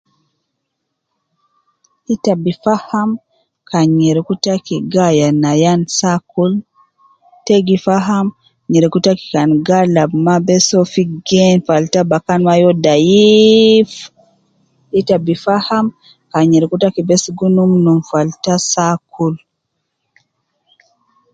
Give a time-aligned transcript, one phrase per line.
[2.13, 3.09] Ita bifaham
[3.69, 6.51] kan nyereku taki gayan ayan saa kul.
[7.45, 8.25] Te gi faham
[8.71, 11.99] nyereku taki kan galab maa Bess fi gen falata
[12.41, 13.89] uwo dhaiif.
[14.99, 15.85] Ita bu faham
[16.31, 19.41] kan nyereku Taki bess gi numnum falata saa kulu.